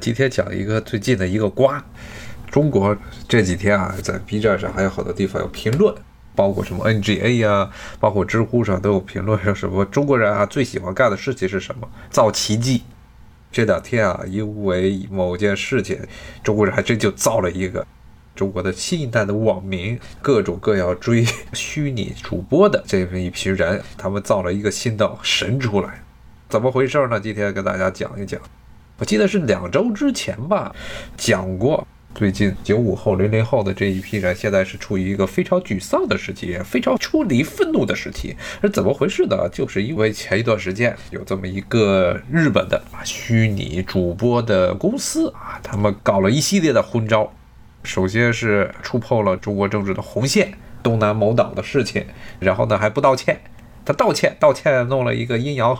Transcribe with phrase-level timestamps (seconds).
[0.00, 1.84] 今天讲一个最近的一个瓜，
[2.48, 5.92] 中国这几天啊，在 B 站上还有好多地方有评论，
[6.36, 7.68] 包括什么 NGA 呀，
[7.98, 11.88] 包括知乎上都有评论说什么中国人啊最喜欢干的事情是什么？
[12.10, 12.84] 造奇迹。
[13.50, 15.98] 这两天啊，因为某件事情，
[16.44, 17.84] 中国人还真就造了一个
[18.36, 26.04] 中国的新一代的网民，各种各样追虚拟主播的这么一批人，他们造了一个新的神出来，
[26.48, 27.18] 怎么回事呢？
[27.18, 28.40] 今天跟大家讲一讲。
[28.98, 30.74] 我记得是两周之前吧，
[31.16, 31.86] 讲过。
[32.14, 38.34] 最近九五后、零零后的这一批人，现在是处于一个非常沮丧的时期，非常出离愤怒的时期。
[38.60, 39.48] 是怎么回事呢？
[39.52, 47.32] 就是因为前一段时间有这么一个日本的虚拟主播的公司啊，他们搞了一系列的昏招。
[47.84, 52.04] 首先是触碰了中国政治的红线，东南某岛的事情，
[52.40, 53.40] 然后呢还不道歉。
[53.88, 55.74] 他道歉，道歉弄了一个阴阳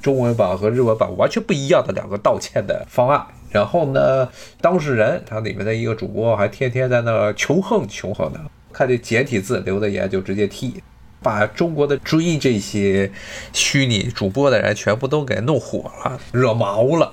[0.00, 3.22] 中文版和日文版完全不一样的两个道歉的方案。
[3.50, 4.26] 然后呢，
[4.62, 8.40] 当事人他里面的一个主播还天天在那求横求横的，
[8.72, 10.82] 看这简体字留的言就直接踢，
[11.22, 13.12] 把中国的追这些
[13.52, 17.12] 虚拟主播的人全部都给弄火了，惹毛了。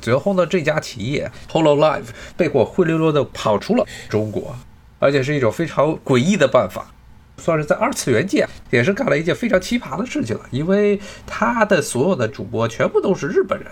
[0.00, 2.06] 最后呢，这家企业 Holo Live
[2.38, 4.56] 被迫灰溜溜的跑出了中国，
[4.98, 6.93] 而且是一种非常诡异的办法，
[7.36, 13.68] 算是在二次元界也是干了一件非常奇葩的事情了，因为他的所有的主播全部都是日本人。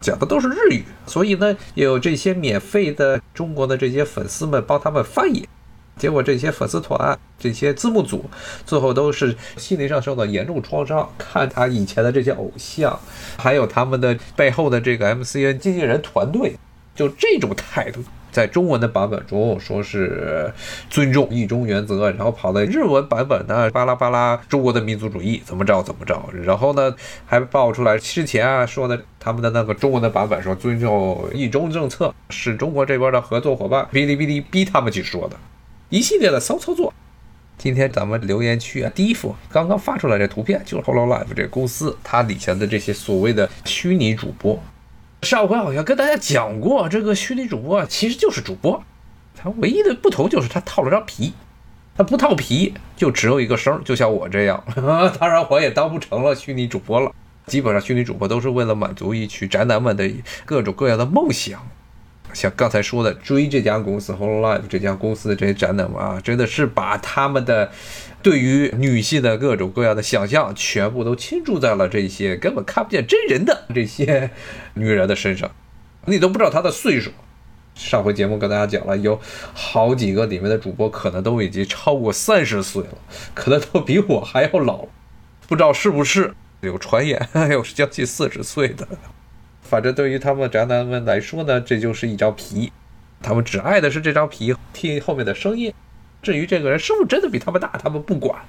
[0.00, 5.48] 讲的都是日语，所以呢，有这些免费的中国的这些粉丝们帮他们翻译，
[5.96, 8.24] 结果这些粉丝团、这些字幕组
[8.64, 11.10] 最后都是心理上受到严重创伤。
[11.18, 12.96] 看他以前的这些偶像，
[13.36, 16.56] 还有他们的背后的这个 MCN 经纪人团队，
[16.94, 18.00] 就这种态度。
[18.30, 20.52] 在中文的版本中说是
[20.90, 26.94] 尊重一中原则，然后跑到日文版本呢，巴拉巴拉中国的民族主义怎么着怎么着，然后呢
[27.26, 35.36] 还爆出来之前啊说的他们的那个中文的版本说尊重一中政策是中国这边的合作伙伴，哔哩哔哩逼他们去说的，
[35.88, 36.92] 一系列的骚操作。
[37.56, 44.62] 今天咱们留言区啊，第一幅刚刚发出来这图片就是 Hololive 这个公司它底下的这些所谓的虚拟主播。
[45.22, 48.82] 上回好像跟大家讲过，这个虚拟主播其实就是主播，
[49.34, 51.32] 他唯一的不同就是他套了张皮，
[51.96, 54.62] 他不套皮就只有一个声，就像我这样。
[55.18, 57.12] 当然我也当不成了虚拟主播了，
[57.46, 60.08] 基本上虚拟主播都是为了满足一群宅男们的
[60.44, 61.60] 各种各样的梦想。
[62.32, 67.70] 像刚才说的，追这家公司 Hololive 这家公司的这些宅男们啊，真的是把他们的
[68.22, 74.30] 对于女性的各种各样的想象，全部都倾注在了这些根本看不见真人的这些
[74.74, 75.50] 女人的身上。
[76.06, 77.10] 你都不知道她的岁数。
[77.74, 79.20] 上回节目跟大家讲了，有
[79.54, 82.98] 好几个里面的主播可能都已经超过三十岁了，
[83.34, 84.86] 可能都比我还要老。
[85.46, 88.86] 不知道是不是有传言，有将近四十岁的。
[89.68, 92.72] 反正对于他们宅男们来说呢，这就是一张皮，
[93.22, 95.74] 他们只爱的是这张皮，听后面的声音。
[96.22, 98.40] 至于这个人是不是真的比他们大，他们不管。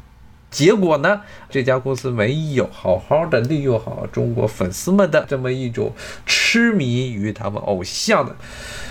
[0.50, 5.94] 结果呢，这家公司没有好好的利用好中国粉丝们的这么一种
[6.26, 8.36] 痴迷于他们偶像的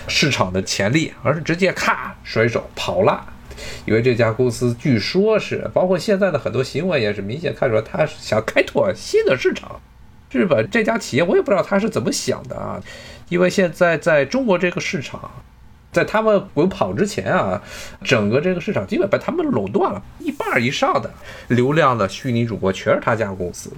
[0.07, 3.27] 市场的潜力，而是直接咔甩手跑了。
[3.87, 9.81] 因为这家公司据说是，包括现在的很多新闻也是明显看出来，他是想开拓新的市场。
[10.31, 12.81] 日本这家企业，我也不知道他是怎么想的啊，
[13.29, 15.31] 因为现在在中国这个市场，
[15.91, 17.63] 在他们滚跑之前啊，
[18.05, 21.11] 整个这个市场基本被他们垄断了，一半以上的
[21.49, 23.77] 流量的虚拟主播全是他家公司的。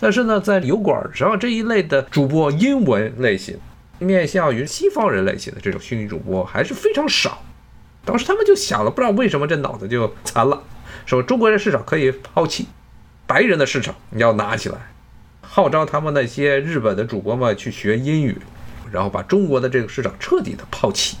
[0.00, 3.58] 但是呢，在油管上这一类的主播，英文类型，
[3.98, 7.42] 面向于西方人类型的这种虚拟主播还是非常少。
[8.04, 10.62] 当时他们就想了，不知道为什么这脑子就残了，
[11.04, 12.66] 说中国人市场可以抛弃，
[13.26, 14.76] 白人的市场你要拿起来。
[15.56, 18.36] 号召他们那些日本的主播们去学英语，
[18.92, 21.16] 然后把中国的这个市场彻底的抛弃，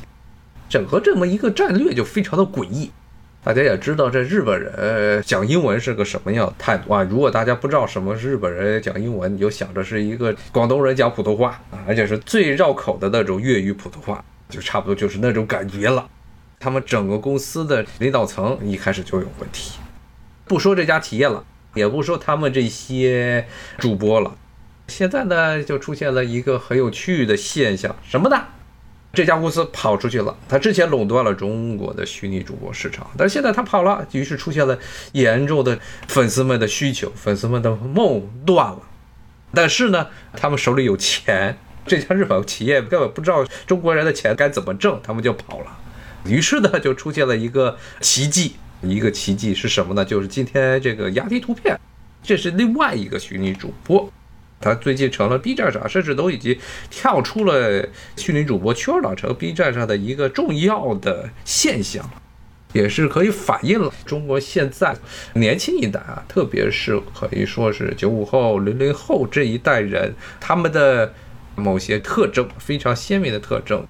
[0.68, 2.90] 整个这么一个战略就非常的诡异。
[3.42, 7.02] 大家也知道这日本人讲英文是个什么样态度啊？
[7.04, 16.06] 如果大家不知道什么是日本人讲英文，你就想着是一个广东人讲普通话啊，而且是最绕口的那种粤语普通话，就差不多就是那种感觉了。
[16.60, 19.78] 他们整个公司的领导层一开始就有问题，
[20.44, 21.42] 不说这家企业了。
[21.76, 23.46] 也不说他们这些
[23.78, 24.34] 主播了，
[24.88, 28.42] 现在呢就出现了一个很有趣的现象，什么呢？
[29.12, 34.78] 这家公司跑出去了，他之前垄断了中国的虚拟主播市场，但是现在他跑了，于是出现了
[35.12, 35.78] 严重的
[36.08, 38.80] 粉丝们的需求，粉丝们的梦断了。
[39.54, 41.56] 但是呢，他们手里有钱，
[41.86, 45.78] 这家日本企业根本不知道中国人的钱该怎么挣，他们就跑了。
[46.26, 48.56] 于是呢，就出现了一个奇迹。
[48.90, 50.04] 一个奇迹是什么呢？
[50.04, 51.78] 就是今天这个压题图片，
[52.22, 54.10] 这是另外一个虚拟主播，
[54.60, 56.58] 他最近成了 B 站上，甚至都已经
[56.90, 62.08] 跳出了虚拟主播圈了，成 B 站上的一个重要的现象，
[62.72, 64.96] 也是可以反映了中国现在
[65.34, 71.14] 年轻一代啊，特别是可以说是九五后、零零后这一代人，他们的
[71.54, 73.85] 某些特征非常鲜明的特征。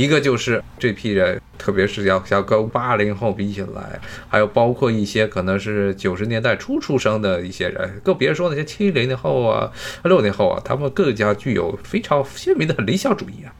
[0.00, 4.00] 一个就是这批人，特别是要要跟八零后比起来，
[4.30, 9.70] 还有包括一些可能是九十年代初出生的一些人，更别说那些七零后啊、
[10.04, 13.52] 六零后啊，他们更加具有非常鲜明的理想主义啊。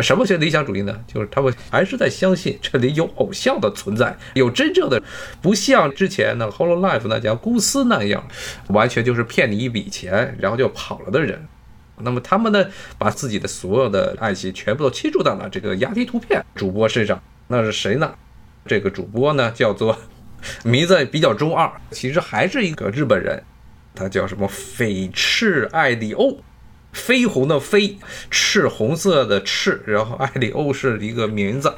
[0.00, 0.98] 什么是理想主义呢？
[1.06, 5.00] 就是他们还是在相信这里有偶像的存在，有真正的，
[5.40, 8.26] 不像之前那 Hololive 那家公司那样，
[8.66, 11.46] 完全就是骗你一笔钱，然后就跑了的人。
[12.00, 12.66] 那么他们呢，
[12.98, 17.22] 把自己的所有的爱心全部都倾注到了这个压低图片主播身上。
[17.48, 18.14] 那是谁呢？
[18.66, 19.98] 这个主播呢，叫做
[20.64, 23.42] 名字比较中二，其实还是一个日本人，
[23.94, 24.48] 他叫什么？
[24.48, 26.38] 绯赤艾里欧，
[26.94, 27.96] 绯红的绯，
[28.30, 31.74] 赤红色的赤，然后艾里欧是一个名字。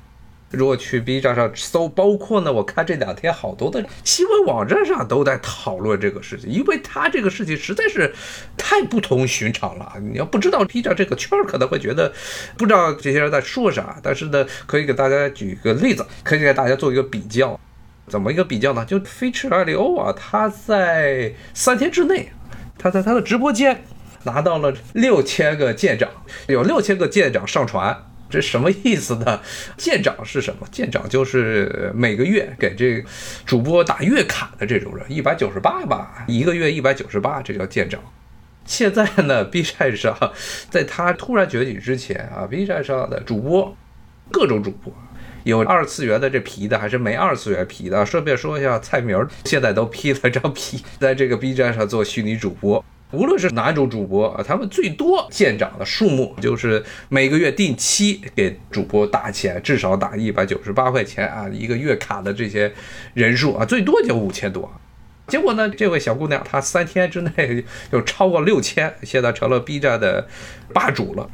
[0.57, 8.15] 如果去 B 站上搜，包括呢，我看这两天好多的新闻网站上都在讨论这个事情，因为他这个事情实在是
[8.57, 9.93] 太不同寻常了。
[10.01, 12.11] 你要不知道 B 站这个圈儿，可能会觉得
[12.57, 13.99] 不知道这些人在说啥。
[14.03, 17.61] 但是呢，可以给大家举一个例子，可以给大家做一个比较。
[18.09, 18.85] 怎么一个比较呢？
[18.85, 22.31] 就飞驰艾利欧啊，他在三天之内，
[22.79, 23.85] 他在他的直播间
[24.23, 26.09] 拿到了六千个舰长，
[26.47, 28.07] 有六千个舰长上传。
[28.29, 29.41] 这什么意思呢？
[29.77, 30.67] 舰长是什么？
[30.73, 33.05] 舰长就是每个月给这
[33.45, 38.01] 主播打月卡的这种人，一百九十八吧，一个月一百九十八，这叫舰长。
[38.65, 40.33] 现在呢，B 站上，
[40.69, 43.77] 在他突然崛起之前啊，B 站上的主播，
[44.33, 44.93] 各种主播，
[45.45, 48.05] 有二次元的这皮的，还是没二次元皮的。
[48.05, 52.85] 顺便说一下，蔡明现在都披了张皮，在这个 B 站上做虚拟主播。
[53.13, 62.73] 无论是哪种主播啊，他们最多见长的数目就是每个月定期给主播打钱，至少打一百九十八块钱啊，一个月卡的这些
[63.15, 64.69] 人数啊，最多就五千多。
[65.29, 70.27] 结果呢，这位小姑娘她三天之内就超过六千，现在成了 B 站的
[70.73, 71.31] 霸主了，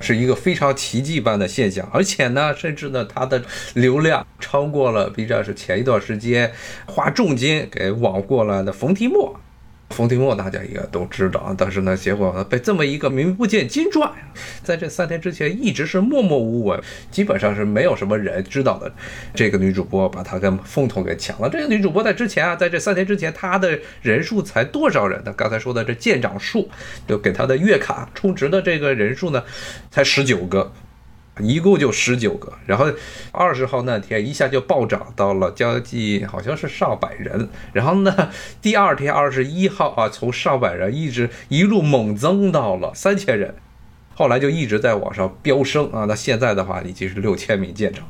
[0.00, 1.88] 是一个非常奇迹般的现象。
[1.92, 3.42] 而且呢，甚至呢，她的
[3.74, 6.52] 流量超过了 B 站是前一段时间
[6.86, 9.40] 花重金给网过来的冯提莫。
[9.90, 14.10] 冯提莫大家应该都知道啊，但是呢，结果呢被这么一个名不见经传，
[14.62, 18.90] 在这三天之前一直是默默无闻，基本上是没有什么人知道的。
[19.34, 21.48] 这个女主播把她跟风头给抢了。
[21.50, 25.32] 这个女主播在之前啊，在这三天之前，她的人数才多少人呢？
[25.36, 26.68] 刚才说的这舰长数，
[27.08, 29.42] 就给她的月卡充值的这个人数呢，
[29.90, 30.72] 才十九个。
[31.42, 32.86] 一共就十九个，然后
[33.32, 37.48] 二十号那天一下就暴涨到了将近，好像是上百人。
[37.72, 43.54] 然后呢，第二天二十一号啊，从上百人一直一路猛增到了三千人，
[44.14, 46.04] 后来就一直在往上飙升啊。
[46.06, 48.08] 那现在的话已经是六千名舰长，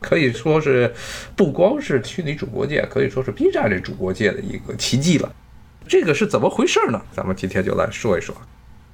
[0.00, 0.94] 可以说是
[1.34, 5.32] 不光是虚拟主播界，可以说是 B 站这主播界的一个奇迹了。
[5.88, 7.02] 这个是怎么回事呢？
[7.12, 8.34] 咱们今天就来说一说。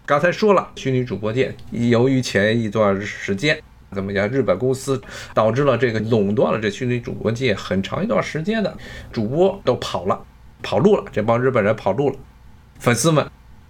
[0.06, 3.58] 刚才说了，虚拟主播界由于前一段时间。
[3.92, 4.28] 怎么讲？
[4.28, 5.00] 日本公司
[5.32, 8.76] 导致了这个垄断了这虚拟主播界很长一段时间的
[9.12, 10.20] 主播都跑了，
[10.62, 11.04] 跑路了。
[11.12, 12.16] 这帮日本人跑路了，
[12.78, 13.26] 粉丝们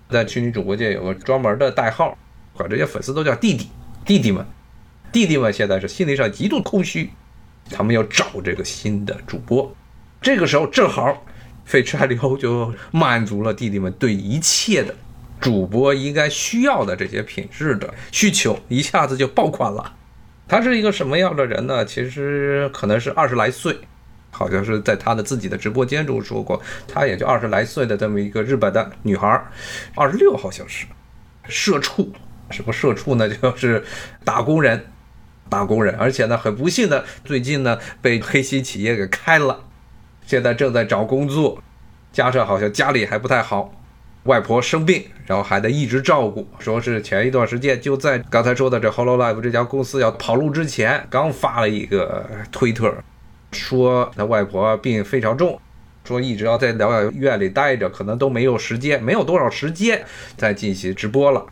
[0.09, 2.17] 在虚拟主播界有个专门的代号，
[2.55, 3.69] 管这些粉丝都叫弟弟
[4.05, 4.45] 弟弟们。
[5.13, 7.11] 弟弟们现在是心理上极度空虚，
[7.71, 9.75] 他们要找这个新的主播。
[10.21, 11.25] 这个时候正好，
[11.65, 14.95] 费彻海里欧就满足了弟弟们对一切的
[15.41, 19.95] 主播应该需要的这些品质的需求，一下子就爆款了。
[20.49, 21.85] 他是一个什么样的人呢？
[21.85, 23.77] 其实可能是二十来岁，
[24.31, 29.45] 好像是在他的自己的直播间中说过，他也就二十来岁的这么一个日本的女孩，
[29.97, 30.87] 二十六好像是，
[31.49, 32.13] 社畜，
[32.51, 33.29] 什么社畜呢？
[33.29, 33.83] 就是
[34.25, 34.87] 打工人，
[35.49, 39.65] 打工人，而且呢很不幸的，最近呢被黑心企业给开了，
[40.25, 41.61] 现在正在找工作，
[42.13, 43.76] 加上好像家里还不太好。
[44.27, 46.47] 外婆生病，然后还得一直照顾。
[46.59, 52.93] 说是前一段时间就在刚才说的这 Hololive 这家公司要跑路之前，刚发了一个推特，
[53.53, 55.59] 说他外婆病非常重，
[56.05, 60.05] 说一直要在疗养院里待着，可能都没有时间，没有多少时间
[60.37, 61.47] 再进行直播了。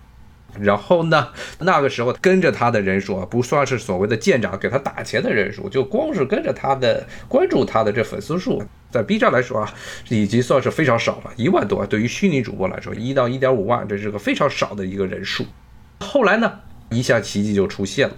[0.60, 1.28] 然后呢，
[1.58, 8.62] 那个时候跟着他的人数啊，不算是所谓的舰长给他打钱的人数，就光是跟着他的关注他的这粉丝数，
[8.94, 9.74] 在 B 站来说啊，
[10.08, 11.84] 已经算是非常少了，一万多。
[11.84, 15.44] 对于虚拟主播来说，一到一点五万，这是个非常少的一个人数。
[15.98, 16.60] 后来呢，
[16.90, 18.14] 一下奇迹就出现了，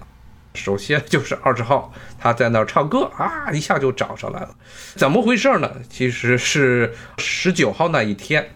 [0.53, 4.51] 首先就是二十号他在那儿唱歌啊，一下就涨上来了。
[4.97, 5.73] 怎么回事呢？
[5.89, 8.47] 其实是十九号那一天。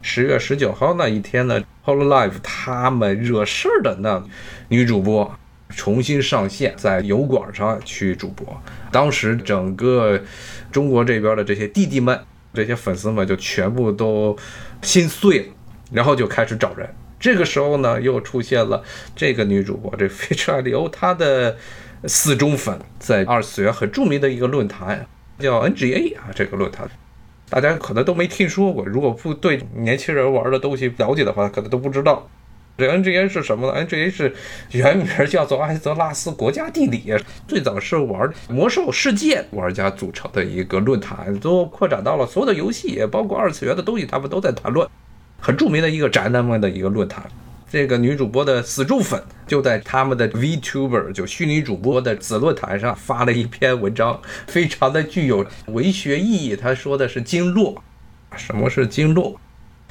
[0.00, 4.24] 十月十九号那一天呢 Hololive 他们惹事儿的那
[4.68, 5.38] 女主播
[5.68, 8.62] 重新上线，在油管上去主播。
[8.90, 10.18] 当时整个
[10.70, 12.18] 中国这边的这些弟弟们、
[12.54, 14.36] 这些粉丝们就全部都
[14.82, 15.46] 心碎了，
[15.92, 16.88] 然后就开始找人。
[17.18, 18.82] 这个时候呢，又出现了
[19.14, 21.56] 这个女主播，这 f e a t u r e 里欧她的
[22.06, 25.06] 死忠粉，在二次元很著名的一个论坛
[25.38, 26.88] 叫 NGA 啊，这个论坛。
[27.50, 32.28] 大家可能都没听说过，如果不对年轻人玩的东西了解的话，可能都不知道。
[32.80, 34.34] 这 NGA 是什么呢？NGA 是
[34.72, 37.14] 原名叫做艾泽拉斯国家地理，
[37.46, 44.88] 最早是玩魔兽世界玩家组成的一个论坛，都扩展到了所有的游戏，也包括二次元的东西，他们都在谈论，
[45.38, 47.22] 很著名的一个宅男们的一个论坛。
[47.70, 56.56] 这个女主播的死忠粉就在他们的 VTuber 就虚拟主播的子论坛上发了一篇文章，非常的具有文学意义。
[56.56, 57.80] 他说的是经络，
[58.36, 59.38] 什么是经络？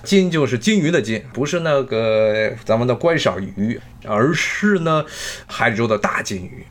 [0.03, 5.05] 金就是金鱼的金，不是那个咱们的观赏鱼，而是呢
[5.47, 6.65] 海州的大金鱼。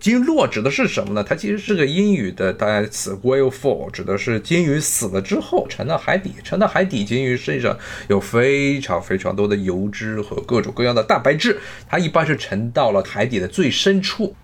[0.00, 1.24] 鲸落指的是什么呢？
[1.24, 6.34] 它其实是个英语的单词，whale fall，指的是鲸鱼死了之后沉到海底。
[6.44, 11.58] 沉到海底，鲸鱼身上有非常非常多的油脂和各种各样的蛋白质，
[11.88, 14.36] 它一般是沉到了海底的最深处。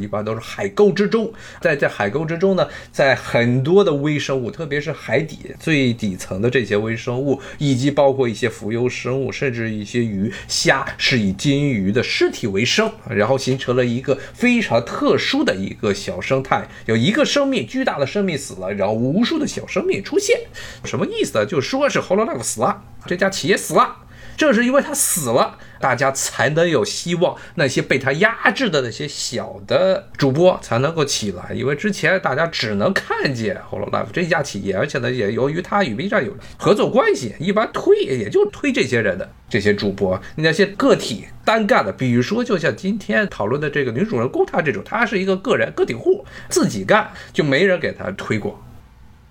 [0.00, 16.66] 一般都是海沟之中，在在海沟之中呢，在很多的微生物，特别是海底最底层的这些微生物，以及包括一些浮游生物，甚至一些鱼虾，是以金鱼的尸体为生，然后形成了一个非常特殊的一个小生态。
[16.86, 20.38] 有一个生命，巨大的生命死了，然后无数的小生命出现，
[20.84, 21.46] 什么意思呢？
[21.46, 23.96] 就说是 Hololive 死了，这家企业死了。
[24.40, 27.36] 正是因为他死了，大家才能有希望。
[27.56, 31.52] 那些被他压制的那些小的主播才能够起来。
[31.52, 40.18] 因为之前大家只能看见 Hololive 这家企业，而且呢，也由于他与 B 站有合作关系，一般推也就推这些人的这些主播。
[40.36, 48.58] 那些个体单干的，比如说就像今天讨论的这个女主人公，她这种，她是一个个人个体户，自己干，就没人给她推广。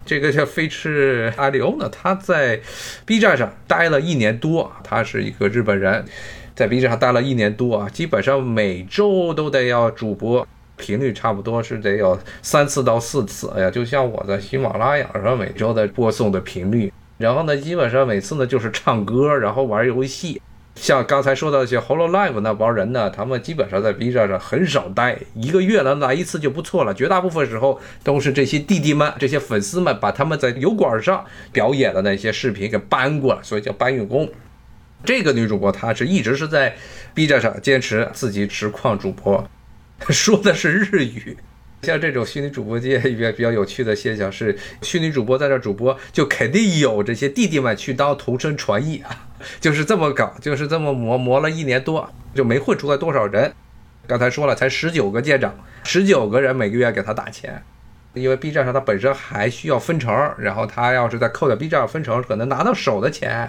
[0.10, 2.60] 这个叫飞驰阿里欧呢，他在
[3.06, 6.04] B 站上待了一年多，他是一个日本人，
[6.56, 10.48] 在 B 站上待了一年多啊，基本上每周都得要主播，
[10.78, 13.52] 频率差不多是得有三次到四次。
[13.56, 20.42] 哎呀，就像我在喜马拉雅上每周的播送的频率，然后呢，基本上每次呢就是唱歌，然后玩游戏。
[20.82, 26.94] 像刚才说到一些 Hololive 那帮人呢，他们基本上在 B 站上很少待，一个月能来一次就不错了。
[26.94, 34.32] 绝大部分时候都是这些弟弟们、这些粉丝们把他们在油管上表演的那些视频给搬过来，所以叫搬运工。
[35.04, 36.74] 这个女主播她是一直是在
[37.14, 39.46] B 站上坚持自己实况主播，
[40.08, 41.36] 说的是日语。
[41.84, 49.29] 像这种虚拟主播界比较比较有趣的现象是，虚拟主播在这主播，就肯定有这些弟弟们去当同声传译啊，
[49.60, 53.54] 就是这么搞，就是这么磨磨了一年多，就没混出来多少人。
[54.08, 55.54] 刚才说了，才十九个舰长，
[55.84, 57.64] 十九个人每个月给他打钱。
[58.14, 63.48] 因为 B 站上它本身还需要分成，然后他要是再扣掉 B 站分成，可能拿到手的钱，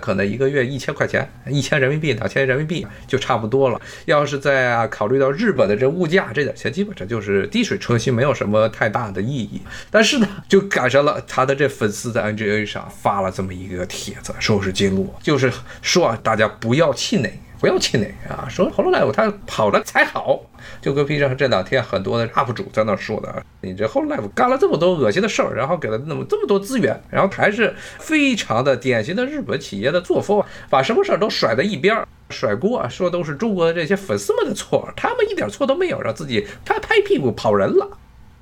[0.00, 3.80] 可能一个月一千块钱，一千人民币，两千人民币就差不多了。
[4.06, 9.62] 要是再考虑到日本的这物价，这点钱基本上就是滴水车薪，没有什么太大的意义。
[9.90, 17.32] 但是呢，就赶上了他的这粉丝在 NGA 上发了这么一个帖子，说是记录，就是说大家不要气馁。
[17.64, 18.46] 不要气馁啊！
[18.46, 20.38] 说 Hololive 他跑了才好，
[20.82, 23.42] 就跟 B 站这两天很多的 UP 主在那说的。
[23.62, 37.88] 你这 Hololive 干了这么多恶心的事儿，然后给了那么这么多资源，然后还是非常的典型的日本企业的作风，把什么事儿都甩在一边，甩锅，啊说都是中国的这些粉丝们的错，他们一点错都没有，让自己拍拍屁股跑人了。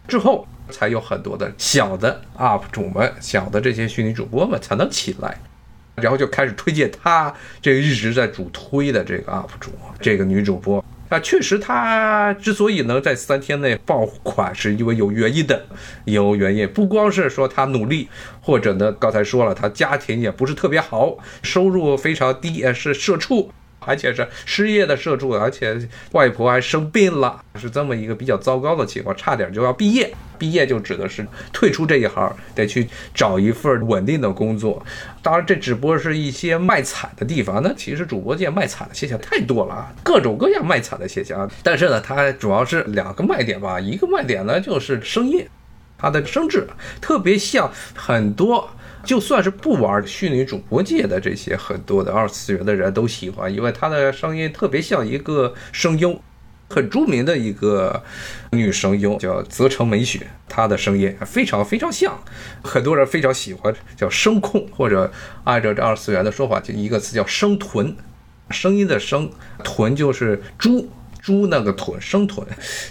[0.09, 5.39] 之后才有很多的小的 UP 主们、小的这些虚拟主播们才能起来。
[5.97, 9.71] 然后就开始推荐他这个一直在主推的这个 UP 主，
[10.01, 15.67] 这个女主播啊，确实她之所以能在三天内爆款，是因为有原因的，
[16.07, 18.09] 有原因，不光是说她努力，
[18.41, 23.53] 或者呢，刚才说了，她家庭也不是特别好，收入非常低，是社畜。
[23.87, 25.77] 而且是失业的社畜，而且
[26.13, 30.13] 外婆还生病了，是这么一个比较糟糕的情况，差点就要毕业。
[30.39, 34.85] 毕业就指的是退出这一行，得去找一份稳定的工作。
[35.23, 37.63] 当然，这只不过是一些卖惨的地方。
[37.63, 41.49] 那其实主播界卖惨的现象太多了啊，各种各样卖惨的现象。
[41.63, 43.79] 但是呢，它主要是两个卖点吧。
[43.79, 45.47] 一个卖点呢就是声音，
[45.97, 46.67] 它的声质
[47.01, 48.69] 特别像很多。
[49.05, 56.21] 就算是不玩虚拟主播界的这些很多的二次元的人都喜欢，因为他的声音特别像一个声优，
[56.69, 58.03] 很著名的一个
[58.53, 62.19] 女声优，叫泽城美雪，她的声音非常非常像，
[62.63, 65.13] 很多人非常喜欢，叫声控，或者
[65.45, 67.95] 按照这二次元的说法，就一个词叫声豚，
[68.51, 69.31] 声音的声，
[69.63, 70.89] 豚就是猪
[71.21, 72.47] 猪那个豚，声豚，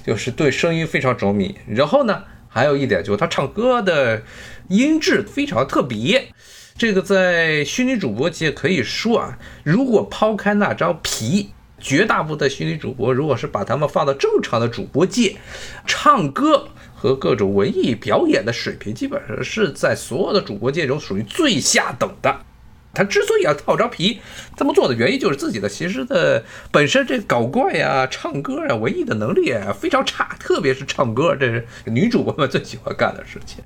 [0.05, 1.55] 就是对声音非常着迷。
[1.67, 4.21] 然后呢，还有一点就是她唱歌的
[4.71, 6.29] 音质非常特别。
[6.77, 11.51] 这个在虚拟主播界可以说啊，如果抛开那张皮。
[11.83, 15.37] 绝大部分的虚拟主播，如果是把他们放到正常的主播界，
[15.87, 22.41] 唱歌和各种文艺表演的水平，基本上是在所有的主播界中属于最下等的。
[22.93, 24.19] 他之所以要套张皮
[24.55, 33.63] 这么做的原因，就是自己的其实的本身这搞怪呀、唱歌啊、文艺的能力非常差，特别是唱歌，这是女主播们最喜欢干的事情。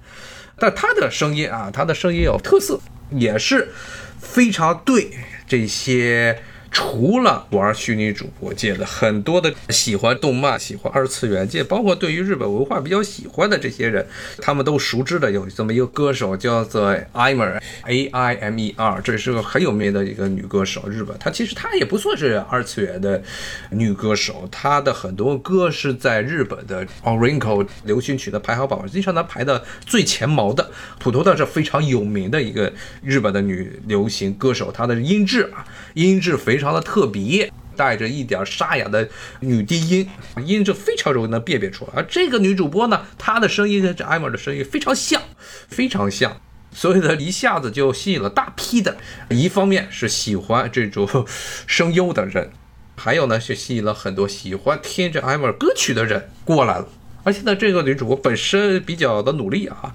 [0.57, 2.79] 但他的声音啊，他的声音有特色，
[3.11, 3.71] 也是
[4.19, 5.11] 非常对
[5.47, 6.41] 这些。
[6.75, 14.05] 除了玩虚拟主播界的很多的喜欢动漫、喜欢二次元界，包括对于日本文化比较喜欢的这些人，
[14.41, 20.85] 他们都熟知的有这么一个歌手，叫做 Aimer，A I M E R，这是个很有名的一个女歌手。
[20.89, 23.23] 日本她其实她也不算是二次元的
[23.69, 30.69] 女歌手，她的很多歌是在日本的 Orinco 流行曲的排行榜实际上她排的最前茅的。
[30.99, 36.64] 普通的是非常有名的一个日本的女流行歌手，她的音质啊，音质非常。
[36.65, 39.07] 非常的特别，带着一点沙哑的
[39.41, 40.09] 女低音，
[40.43, 41.91] 音质非常容易能辨别出来。
[41.95, 45.21] 而这个女主播呢，她的声音跟这艾玛的声音非常像，
[45.67, 46.41] 非常像，
[46.71, 48.97] 所以呢，一下子就吸引了大批的，
[49.29, 51.07] 一方面是喜欢这种
[51.67, 52.49] 声优的人，
[52.95, 56.87] 还有呢是吸引了很多喜欢听着艾玛歌曲的人过来了。
[57.25, 59.93] 而且呢，这个女主播本身比较的努力啊。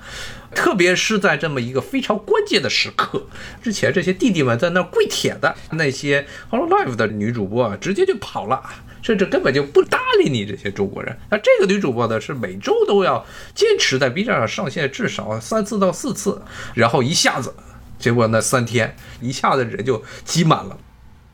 [0.53, 3.29] 特别是在这么一个非常关键的时刻，
[3.63, 8.61] 之前这些弟弟们在那跪舔的那些 Hello Live 的女主播啊，直接就跑了，
[9.01, 11.17] 甚至根本就不搭理你这些中国人。
[11.31, 16.43] 那这个女主播呢，是每周都要坚持在 B 站上上线至少三次到四次，
[16.75, 17.55] 然后一下子，
[17.97, 20.77] 结果那三天一下子人就挤满了，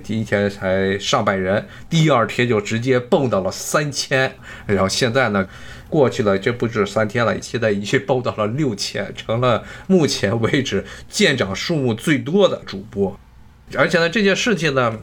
[0.07, 4.37] 第一天才上百人，第二天就直接蹦到了三千，
[4.67, 5.49] 然后现在呢？
[5.89, 13.19] 过去了，这不止三天了，现在已经蹦到了六千，成了目前为止舰长数目最多的主播。
[13.77, 14.99] 而且呢，这件事情呢，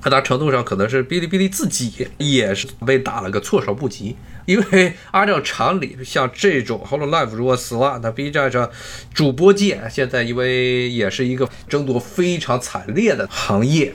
[0.00, 4.16] 很大程度上可能是哔哩哔哩自己也是被打了个措手不及。
[4.46, 8.70] 因为按照常理，像这种 Hololive 如果死了，那 B 站上
[9.12, 13.92] 主播界现在因为也是一个争夺非常惨烈的行业。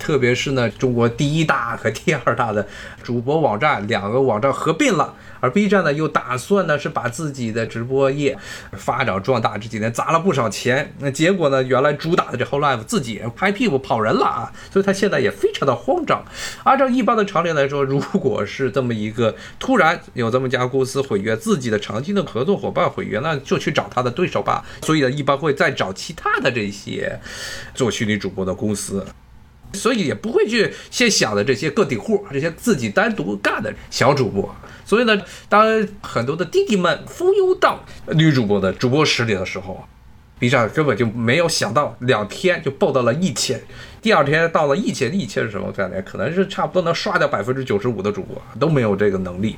[0.00, 2.66] 特别是呢，中国第一大和第二大的
[3.02, 8.36] 主播网站两个网站合并了，而 B 站呢又打算呢是把自己的直播业
[8.72, 10.92] 发展壮大，这几年砸了不少钱。
[10.98, 16.24] 那结果呢，原来主打的这 Whole Life 自己拍屁股跑人了啊，所以他现在也非常的慌张。
[16.64, 24.64] 按照一般的常理来说，如果是这么一个突然有这么家公司毁约，自己的长期的合作伙伴毁约，那就去找他的对手吧。
[24.82, 27.20] 所以呢，一般会再找其他的这些
[27.74, 29.06] 做虚拟主播的公司。
[29.72, 34.54] 所以也不会去先想的这些个体户，这些自己单独干的小主播。
[34.84, 35.64] 所以呢，当
[36.00, 39.84] 很多的弟弟们蜂拥到女主播的主播室里的时候
[40.38, 43.60] ，B 站根本就没有想到两天就爆到了一千，
[44.02, 46.02] 第二天到了一千，一千是什么概念？
[46.04, 49.56] 可能是差不多能刷掉百分之九十五的主播都没有这个能力。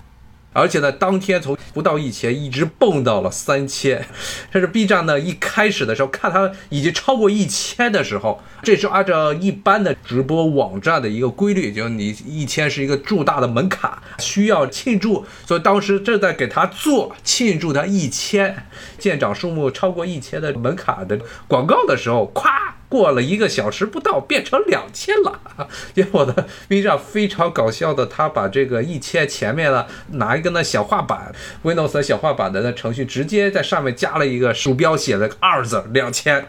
[0.53, 4.07] 而且呢，当天从不到一千一直蹦到了三千，
[4.53, 18.67] 这是 B 站呢一开始的时候看它已经超过一千的时候，这是按照一般的直播网站的一个规律，就是你一千是一个重大的门槛，需要庆祝，所以当时正在给他做庆祝他一千
[18.99, 22.51] 舰长数目超过一千的门槛的广告的时候，咵。
[22.93, 25.67] 过了一个小时不到，变成两千了。
[25.95, 26.37] 结果呢
[26.69, 36.47] ，B 站非常搞笑的，他把这个一千前面呢拿一个那小画板，Windows 的小画板的那程序，直接在上面加了一个鼠标，写了个二字两千，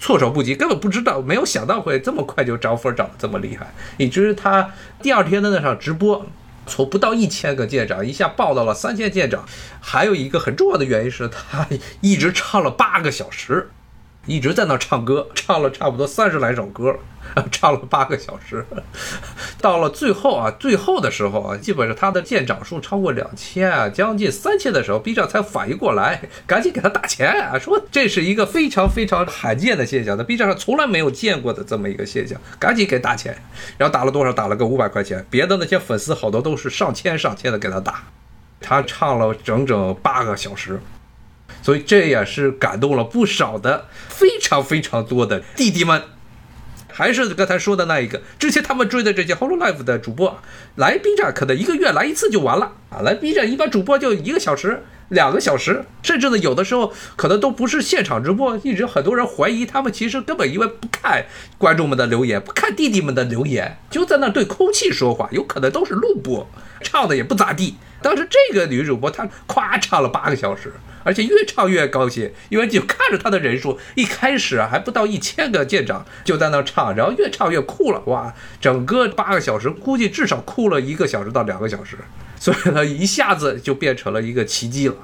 [0.00, 3.72] 措手不及，根本不知道，没有想到会这么快就涨粉涨得这么厉害。
[3.96, 6.26] 以至于他第二天的那场直播，
[6.66, 9.44] 从不到一千个舰长一下爆到了三千舰长。
[9.80, 11.68] 还有一个很重要的原因是他
[12.00, 13.70] 一直唱了八个小时。
[14.26, 16.96] 一直在那唱歌，唱了差不多三十来首歌，
[17.52, 18.64] 唱了八个小时。
[19.60, 33.36] 到了最后啊，最后的时候啊，基本上他的舰长数超过两千啊，将近三千的时候，B 站才反应过来， 赶紧给他打钱啊，说这是一个非常非常罕见的现象，在 B 站上从来没有见过的这么一个现象，赶紧给打钱。
[33.78, 34.32] 然后打了多少？
[34.32, 35.24] 打了个五百块钱。
[35.30, 38.02] 别的那些粉丝好多都是上千上千的给他打，
[38.60, 40.80] 他唱了整整八个小时。
[41.64, 46.02] 所以这也是感动了不少的非常非常多的弟弟们。
[46.92, 50.38] 还是刚才说的那一个，之前他们追的这些 Hololive 的主播
[50.76, 53.00] 来 B 站，可能一个月来一次就完了啊！
[53.00, 61.24] 来 B 站一般主播就一个小时、两个小时，甚至呢有的时候可能都不是现场直播，一直很多人怀疑他们其实根本因为不看
[61.58, 66.46] 观众们的留言，不看弟弟们的留言，就在那对空气说话，有可能都是录播，
[66.82, 67.74] 唱的也不咋地。
[68.04, 70.72] 当时这个女主播她夸唱了八个小时。
[71.06, 78.34] 而且越唱越高兴，因为就看着她的人数，一开始啊还不到一千个舰长就在那唱，然后越唱越酷了，哇！
[78.58, 81.98] 整个八个小时，估计至少哭了一个小时到两个小时，
[82.40, 84.94] 所以呢，一下子就变成了一个奇迹了。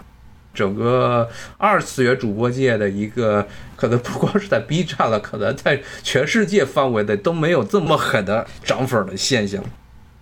[0.55, 9.63] 整个二次元主播界的一个，可能不光是在 B 站了，可能在全世界范围的都没有这么狠的涨粉的现象。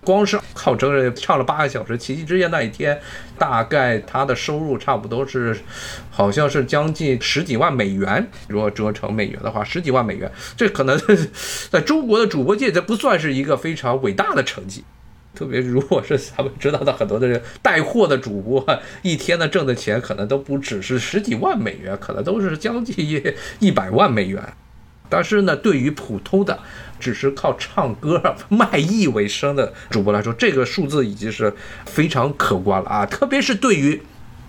[0.03, 2.99] 光是靠真人唱了八个小时，奇迹之夜那一天，
[3.37, 5.55] 大概他的收入差不多是，
[6.09, 8.25] 好像是将近十几万美元。
[8.47, 10.99] 如果折成美元的话，十几万美元，这可能
[11.69, 14.83] 在中国的主播界，这不算是一个非常伟大的成绩。
[15.35, 18.65] 特别如果是咱们知道的很多的人带货的主播，
[19.03, 23.21] 一天呢挣的钱可能都不只是十几万美元，可能都是将近一
[23.59, 24.41] 一百万美元。
[25.09, 26.59] 但是呢，对于普通的
[26.99, 31.53] 只是靠唱歌 卖艺为生的主播来说，这个数字已经是
[31.85, 33.05] 非常可观了啊！
[33.05, 34.01] 特别是对于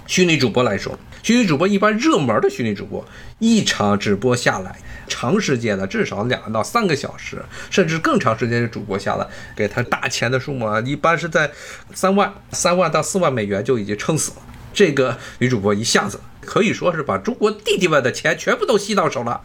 [0.07, 3.05] 虚拟主播来说，虚拟主播一般热门的虚拟主播，
[3.39, 11.51] 一场直播下来，长时间的至少两到三个小时，甚至更长时间的主播下来，给他大钱的数目啊，一般是在
[11.95, 14.37] 三万、三万到四万美元就已经撑死了。
[14.73, 19.41] 这个女主播一下子可以说是把中国弟弟们的钱全部都吸到手了。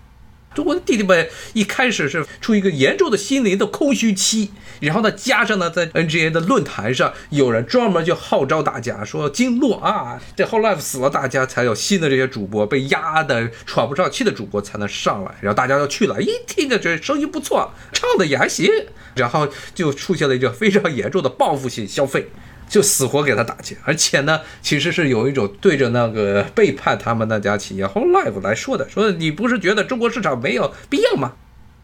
[0.55, 18.69] 中国的弟弟们一开始是处于一个严重的心灵的空虚期，然后呢，加上呢，在 NGA 的论坛上，有人专门就号召大家说，经络啊，这 Whole Life 死了，大家才有新的这些主播被压的喘不上气的主播才能上来，然后大家就去了，一听着这声音不错，唱的也还行，
[19.15, 22.29] 然后就出现了一个非常严重的报复性消费。
[22.67, 31.33] 就死活给他打钱，而且呢，其实是有一种对着那个背叛他们那家企业 Whole Life 来说的，说你不是觉得中国市场没有必要吗？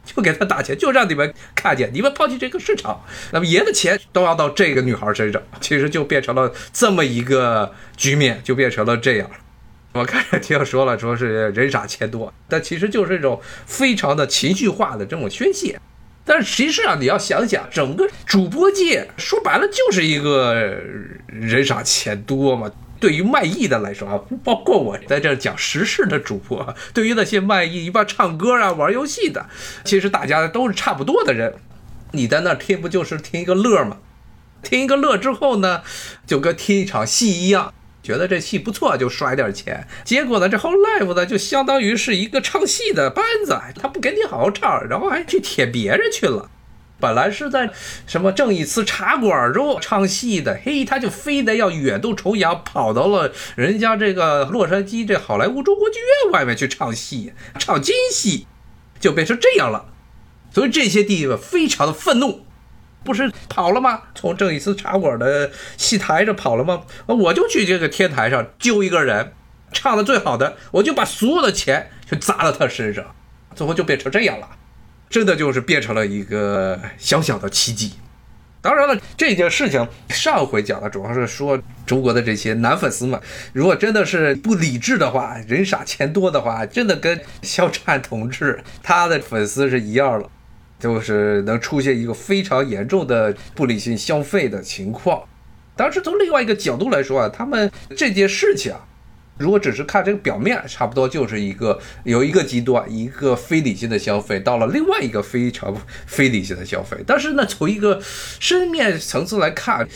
[0.03, 9.29] 就给他打钱，就让你们看见，你们抛弃这个市场，那么爷的钱都要到这个女孩身上，其实就变成了这么一个局面，就变成了这样。
[9.93, 15.79] 我看着听说了，说是人傻钱多，但其实就是一种非常的情绪化的这种宣泄。
[16.31, 20.53] 但是其实啊，你要想想，整个主播界说白了就是一个
[21.27, 22.71] 人傻钱多嘛。
[23.01, 29.45] 对于卖艺的来说啊，包括我在这讲时事的主播，对于那些卖艺一般唱歌啊、玩游戏的，
[29.83, 31.55] 其实大家都是差不多的人。
[32.11, 33.97] 你在那听不就是听一个乐吗？
[34.63, 35.81] 听一个乐之后呢，
[36.25, 37.73] 就跟听一场戏一样。
[38.03, 39.87] 觉得这戏不错，就甩点钱。
[40.03, 46.49] 结果呢，这 Whole Life 呢，就相当于是一个唱戏的班子，他不给你好好唱，然后还去舔别人去了。
[46.99, 47.71] 本来是在
[48.05, 58.45] 什么正义祠茶馆中唱戏的，嘿，他就非得要远渡重洋，跑到了人家这个洛杉矶这好莱坞中国剧院外面去唱戏，唱京戏，
[58.99, 59.85] 就变成这样了。
[60.53, 62.45] 所以这些弟弟们非常的愤怒。
[63.03, 64.01] 不是跑了吗？
[64.13, 66.83] 从正义寺茶馆的戏台上跑了吗？
[67.07, 69.33] 我就去这个天台上揪一个人，
[69.71, 73.15] 唱的最好的，我就把所有的钱就砸到他身上，
[73.55, 74.47] 最后就变成这样了，
[75.09, 77.93] 真的就是变成了一个小小的奇迹。
[78.63, 83.19] 当然了，这件事情上回讲的主要是说中国的这些男粉丝们，
[83.53, 90.29] 如果真的是不理智的话，人傻钱多的话，真的跟肖战同志他的粉丝是一样了。
[90.81, 95.23] 就是能出现一个非常严重的不理性消费的情况。
[95.75, 98.85] 但是从另外一个角度来说啊，他们这件事情啊，
[99.37, 106.97] 如果只是看这个表面，差不多就是一个有一个极端，一个非理性的消费到了另外一个非常非理性的消费。
[107.07, 107.99] 但是呢，从一个
[108.39, 109.87] 深面层次来看，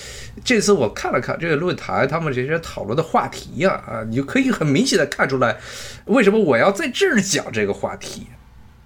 [0.43, 5.57] 这次我看了看这个论坛，他们这些讨论的话题呀，啊，你就可以很明显的看出来，
[6.05, 8.27] 为什么我要在这儿讲这个话题。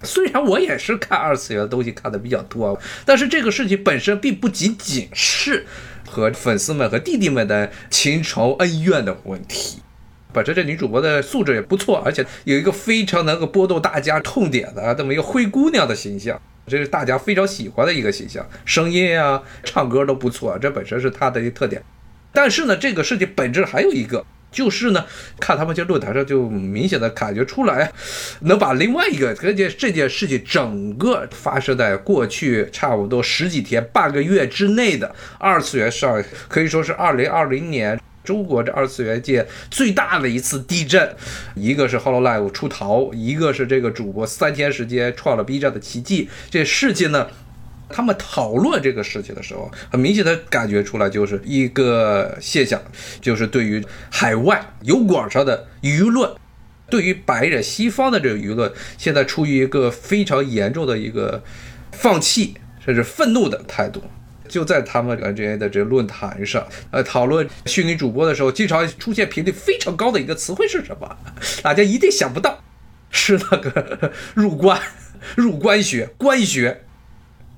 [0.03, 5.65] 虽然我也是看二次元的东西看的比较多，但是这个事情本身并不仅仅是
[6.07, 9.81] 和粉丝们和弟弟们的情仇恩怨的问题。
[10.31, 21.83] 本身这女主播的素质也不错，而且有一个非常能够拨动大家痛点的这么一个灰姑娘的形象，这是大家非常喜欢的一个形象，声音啊、唱歌都不错，这本身是她的一个特点。
[22.31, 24.25] 但是呢，这个事情本质还有一个。
[24.51, 25.05] 就是呢，
[25.39, 27.91] 看他们在论坛上就明显的感觉出来，
[28.41, 41.15] 能把另外一个这件这件事情整个发生在过去差不多十几天、半个月之内的二次元上，可以说是二零二零年中国这二次元界最大的一次地震，
[41.55, 46.29] 一个是 Hololive 出逃，一个是这个主播三天时间创了 B 站的奇迹。
[46.49, 47.27] 这事情呢，
[47.89, 52.81] 他们讨论这个事情的时候，很明显的感觉出来就是一个现象，
[53.19, 56.31] 就是对于海外油管上的舆论，
[56.89, 61.43] 对于白人西方的这个舆论，现在处于一个非常严重的一个
[61.91, 64.03] 放弃甚至愤怒的态度。
[64.47, 71.17] 就在他们之间的这个论坛上，呃，讨论虚拟主播的时候，经常出现频率非常高的一个词汇是什么？
[71.61, 72.63] 大家一定想不到，
[73.11, 74.81] 是那个入关、
[75.35, 76.81] 入关学、关学。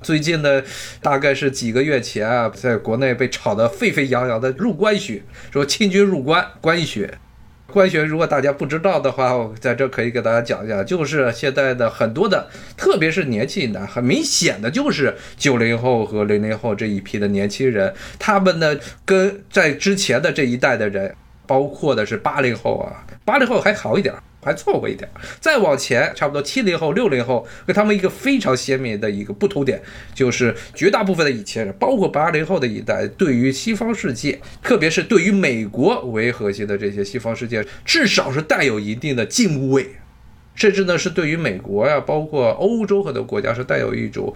[0.02, 0.62] 最近呢，
[1.02, 7.20] 大概是几个月前啊，在国内被炒得沸沸扬扬的入关学，说清军入关，关学。
[7.68, 21.16] 官学，如果大家不知道的话，我在这可以给大家讲一下，就是现在的很多的，特别是年轻的，很明显的就是九零后和零零后这一批的年轻人，他们呢跟在之前的这一代的人，
[21.48, 24.14] 包括的是八零后啊，八零后还好一点。
[24.44, 25.08] 还凑合一点，
[25.40, 29.80] 再往前，差不多七零后、六零后，跟他们一个非常鲜明的一个不同点，
[30.16, 39.88] 就是绝大部分的以前人，包括八零后的一代，对于西方世界，特别是对于美国为核心的这些西方世界，至少是带有一定的敬畏，
[40.62, 44.32] 甚至呢是对于美国呀，包括欧洲很多国家是带有一种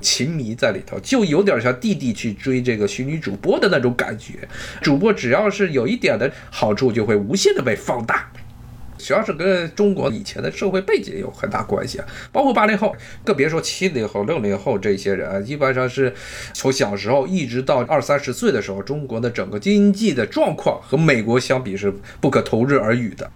[0.00, 4.48] 情迷在里头，就有点像弟弟去追这个虚拟主播的那种感觉，
[4.80, 8.26] 主播只要是有一点的好处，就会无限的被放大。
[8.96, 16.10] 主要是跟中国以前的社会背景有很大关系啊，包括八零后，更别说七零后、六零后这些人啊，基本上是
[16.54, 23.30] 从小时候一直到二三十岁的时候，中国的整个经济的状况和美国相比是不可同日而语的。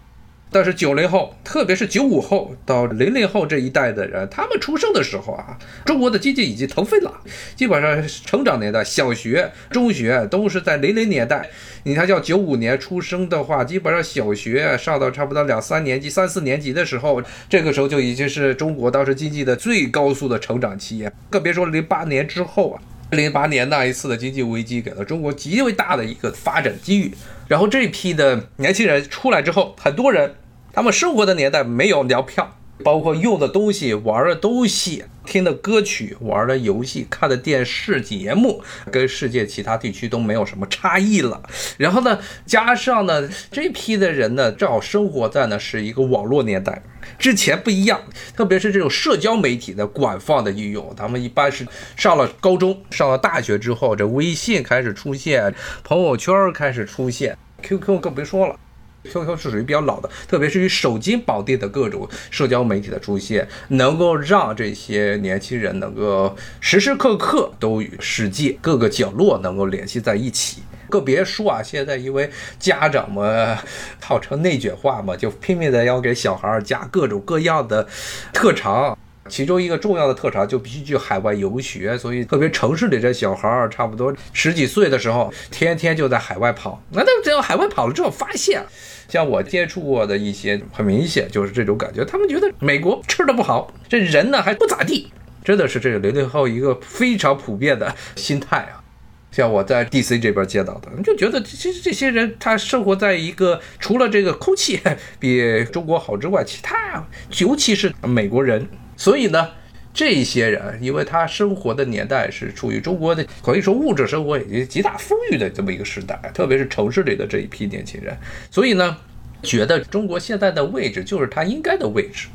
[0.52, 7.20] 但是九零后，特别是九五后到零零后这一代的人，他们出生的时候啊，中国的经济已经腾飞了，
[7.54, 11.48] 基本上成长年代，小学、中学都是在零零年代。
[11.84, 21.08] 你看，叫九五年出生的话，基本上小学上到差不多两三年级、三四年级的时候，这个时候就已经是中国当时经济的最高速的成长期。
[21.30, 22.82] 更别说零八年之后啊，
[23.12, 27.14] 零八年那一次的经济危机给了中国极为大的一个发展机遇。
[27.50, 30.36] 然后这一批的年轻人出来之后，很多人。
[30.72, 41.42] 他们生活的年代没有粮票，包括用的东西、玩的东西、听的歌曲、玩的游戏、看的电视节目，跟世界其他地区都没有什么差异了。
[41.76, 46.82] 然后呢，加上呢，这批的人呢，正好生活在呢是一个网络年代，
[47.18, 48.00] 之前不一样，
[48.34, 51.66] 特别是这种社交媒体的广泛的应用，他们一般是
[51.96, 58.56] 上了高中、上了大学之后，这微信开始出现，朋友圈开始出现，QQ 更别说了。
[59.04, 70.62] QQ 是属于比较老的，特别是与手机绑定的各种社交媒体的出现，能够让这些年轻人能够时时刻刻都与世界各个角落能够联系在一起。
[70.88, 73.56] 更别说啊，现在因为家长们，
[74.02, 77.88] 号称内卷化嘛，就拼命的要给小孩儿加各种各样的
[78.32, 78.98] 特长。
[79.30, 86.82] 其中一个重要的特长就必须去海外游学，所以特别城市里这小孩儿，差不多十几岁的时候，天天就在海外跑。
[86.90, 88.62] 那等只要海外跑了之后，发现，
[89.08, 95.10] 像我接触过的一些，很明显就是这种感觉，他们觉得美国吃的不好，这人呢还不咋地，
[95.44, 98.82] 真的是这个零零后一个非常普遍的心态啊。
[99.30, 104.80] 像我在 DC 这边见到的，就觉得其实这些人他生活在一个除了这个空气
[105.20, 107.06] 比中国好之外，其他
[107.38, 108.68] 尤其是美国人。
[109.00, 109.48] 所以呢，
[109.94, 118.14] 这些人，因为他生活的年代是处于中国的可以说物质生活已经极大丰裕的这么一个时代，特别是城市里的这一批年轻人，
[118.50, 118.94] 所以呢，
[119.42, 122.28] 觉得中国现在的位置就是他应该的位置。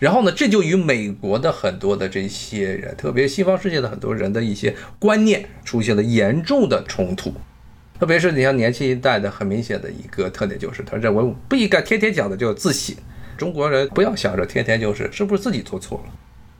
[0.00, 7.34] 然后呢，这就与美国的很多的这些人，特别西方世界的很多人的一些观念出现了严重的冲突。
[8.00, 12.96] 特别是你像年轻一代的，很明显的一个特点就是，他认为不应该天天讲的就自省。
[13.36, 16.12] 中国人不要想着天天就是是不是自己做错了，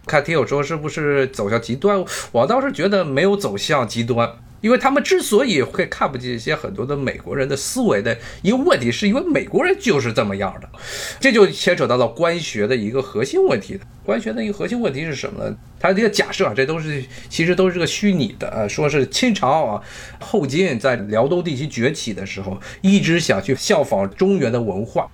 [0.07, 10.69] 看听友说是不是走向极端，我倒是觉得没有走向极端，因为他们之所以会看不起一些很多的美国人的思维的一个问题，是因为美国人就是这么样的，
[11.19, 13.79] 这就牵扯到了官学的一个核心问题。
[14.05, 15.57] 官学的一个核心问题是什么呢？
[15.81, 19.83] 他这个假设啊，这都是其实都是个虚拟的，呃，说是清朝啊
[20.21, 25.11] 后金在辽东地区崛起的时候，一直想去效仿中原的文化。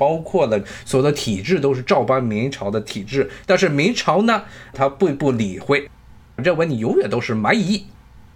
[0.00, 5.90] 包括了所有的体制都是照搬明朝的体制，但是明朝呢，他不不理会，
[6.36, 7.84] 认为你永远都是蛮夷。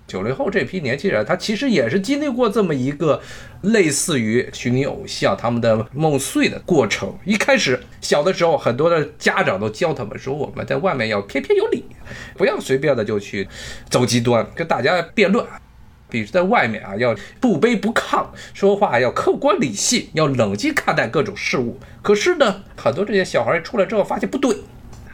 [0.07, 3.22] 九零后这批年轻人，他其实也是经历过这么一个
[3.62, 7.16] 类似于虚拟偶像他们的梦碎的过程。
[7.24, 11.83] 一开始小的时候，很多的家长都教他们说，我们在外面要偏偏有理，
[12.37, 13.48] 不要随便的就去
[13.88, 15.46] 走极端，跟大家辩论。
[16.14, 21.77] 比在外面啊要不卑不亢，说话要客观理性，要冷静看待各种事物。
[22.03, 24.57] 可是呢，很多这些小孩出来之后发现不对，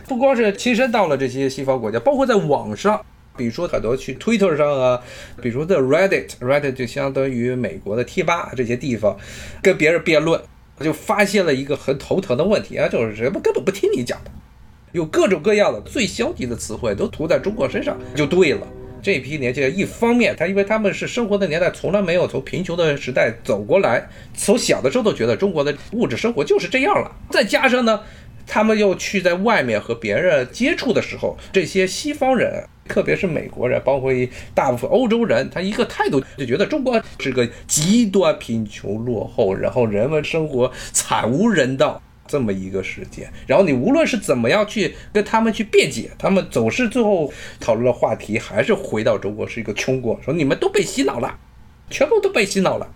[0.07, 3.01] 不光是亲身到了这些西方国家，包括在网上，
[3.35, 5.01] 比如说很多去 Twitter 上啊，
[5.41, 9.17] 比如在 Reddit，Reddit 就相当于美国的贴吧这些地方，
[9.63, 10.39] 跟别人辩论，
[10.81, 14.31] 就发现了一个很头疼的问题啊，就是人们根本不听你讲的，
[14.93, 18.67] 有各种各样的最消极的词汇都涂在中国身上就对了。
[19.03, 27.11] 这批年轻人，一方面他因为他们是生活的年代从来没有从贫穷的时代走过来，从小的时候都觉得中国的物质生活就是这样了。
[27.31, 28.01] 再加上呢，
[28.47, 42.03] 他们又去在外面和别人接触的时候，这些西方人，特别是美国人，包括一大部分欧洲人，他一个态度就觉得中国是个极端贫穷落后，然后人们生活惨无人道。
[42.31, 51.37] 这么一个时间，然后你无论是怎么样去跟他们去辩解，他们总是最后讨论的话题还是回到中国是一个穷国，说你们都被洗脑了，
[51.91, 52.89] 全部都被洗脑了。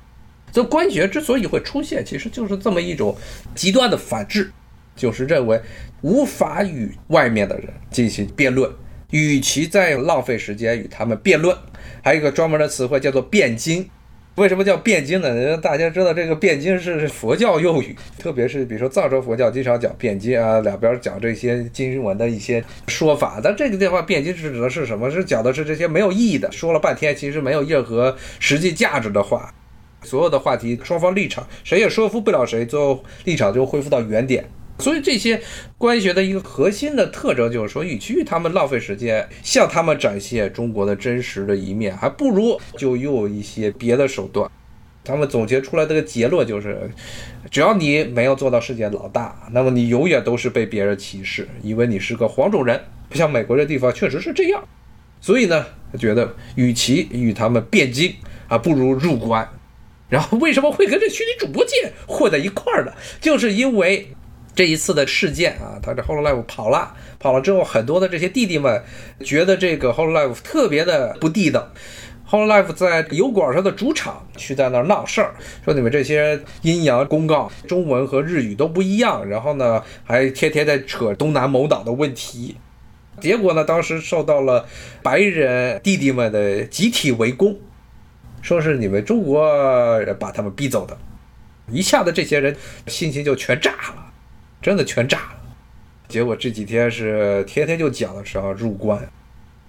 [0.53, 3.17] 这官学之所以会出现，其实就是这么一种
[3.57, 4.53] 极端的反制，
[4.95, 5.61] 就是认为
[6.03, 8.71] 无法与外面的人进行辩论，
[9.11, 11.59] 与其在浪费时间与他们辩论，
[12.05, 13.91] 还有一个专门的词汇叫做辩经。
[14.37, 15.57] 为什么叫辩经呢？
[15.59, 23.41] 大家知道这个辩经是佛教用语，特别是比如说藏传佛教经常讲辩经啊，两边讲这些经文的一些说法。
[23.41, 25.09] 但这个地方辩经是指的是什么？
[25.09, 29.55] 是讲的是这些没有意义的，说了半天其实没有任何实际价值的话。
[30.03, 34.45] 所有的话题，双方立场谁也说服不了谁，最后立场就恢复到原点。
[34.79, 35.41] 所以这些
[35.79, 44.51] 官学的一个核心的特征就是说，与其他们浪费时间，向他们展现中国的真实的一面，还不如就用一些别的手段。
[45.05, 46.91] 他们总结出来的结论就是，
[47.51, 52.81] 只要你没有做到世界老大，那么你永远都是被别人歧视，以为你是个黄种人。
[53.09, 54.67] 不像美国这地方确实是这样。
[55.21, 58.13] 所以呢，他觉得与其与他们辩经
[58.49, 59.49] 啊，不如入关。
[60.09, 62.93] 然后为什么会跟这虚拟主播界混在一块儿呢？
[63.21, 64.09] 就是因为。
[64.55, 68.83] 这一次的事件啊，他这 Hololive 跑了，跑了之后，很多的这些弟弟们
[69.25, 71.73] 觉得这个 Hololive 特别的不地道。
[72.29, 82.57] Hololive 在油管上的主场去在那儿闹事儿，说你们这些阴阳公告，中文和日语都不一样，然后呢还天天在扯东南某岛的问题。
[83.21, 84.67] 结果呢，当时受到了
[85.03, 87.57] 白人弟弟们的集体围攻，
[88.41, 90.97] 说是你们中国人把他们逼走的，
[91.71, 94.04] 一下子这些人心情就全炸了。
[94.65, 95.43] 真的全炸了，
[96.09, 98.99] 结果这几天是天天就讲的是要入关。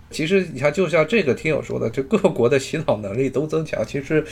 [0.09, 3.85] 其实你看，就像这个听友说的，这各国的洗脑能力都增强。
[3.85, 4.23] 其实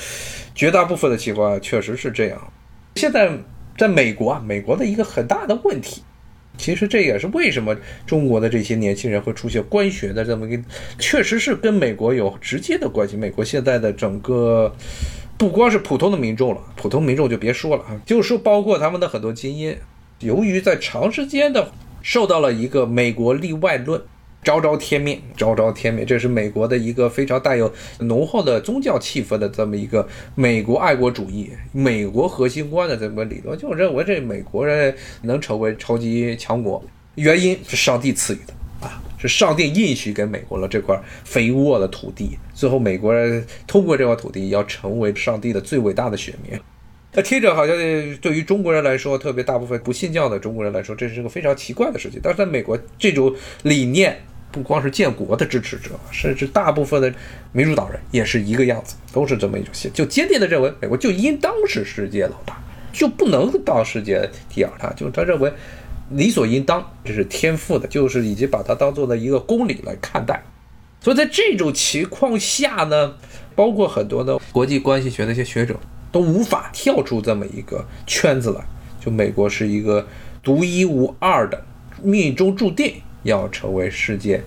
[0.56, 2.54] 绝大部分的情况确实是这样。
[2.96, 3.30] 现在
[3.78, 6.02] 在美国啊，美国的一个很大的问题，
[6.58, 10.64] 其实这也是为什么中国的这些年轻人会出现官学的这么一个，
[10.98, 13.18] 确实是跟美国有直接的关系。
[13.18, 14.74] 美国现在的整个
[15.38, 19.76] 不光是普通的民众了，普通民众就别说了啊，就说包括他们的很多精英。
[20.20, 21.72] 由于在长时间的
[22.02, 24.02] 受到了一个美国例外论，
[24.44, 36.84] 昭昭天命，昭昭天命，这是美国的一个非常带有浓厚的宗教气氛的这么一个美国爱国主义、美国核心观的这么理论，就认为这美国人能成为超级强国，
[37.16, 38.54] 原因是上帝赐予的
[38.86, 46.60] 啊，是上帝应许给美国了这块肥沃的土地，最后美国人通过这块土地要成为上帝的最伟大的选民。
[47.16, 52.20] 那听着好像对于中国人来说，特别大部分不信教的中国人来说，这是个非常奇怪的事情。
[52.24, 54.20] 但是在美国，这种理念
[54.52, 57.14] 不光是建国的支持者，甚至大部分的
[57.52, 62.60] 民主党人也是一个样子，都是这么一种信，就坚定的认为美国就应当是世界老大，
[62.92, 64.72] 就不能到世界第二。
[64.80, 65.54] 他就他认为
[66.10, 70.44] 理所应当，这是天赋的，就是已经把它当做了一个公理来看待。
[71.00, 73.14] 所以在这种情况下呢，
[73.54, 75.80] 包括很多的国际关系学的一些学者。
[76.14, 78.64] 都无法跳出这么一个圈子来，
[79.04, 80.08] 就美国是一个
[80.44, 81.60] 独一无二的，
[82.04, 84.42] 命中注定要成为世界